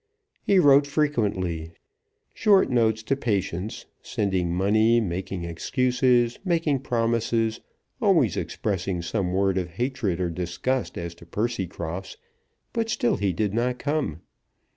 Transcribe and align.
He 0.41 0.57
wrote 0.57 0.87
frequently, 0.87 1.73
short 2.33 2.71
notes 2.71 3.03
to 3.03 3.15
Patience, 3.15 3.85
sending 4.01 4.51
money, 4.51 4.99
making 4.99 5.43
excuses, 5.43 6.39
making 6.43 6.79
promises, 6.79 7.59
always 8.01 8.35
expressing 8.35 9.03
some 9.03 9.31
word 9.31 9.59
of 9.59 9.69
hatred 9.73 10.19
or 10.19 10.31
disgust 10.31 10.97
as 10.97 11.13
to 11.13 11.27
Percycross; 11.27 12.17
but 12.73 12.89
still 12.89 13.17
he 13.17 13.31
did 13.31 13.53
not 13.53 13.77
come. 13.77 14.21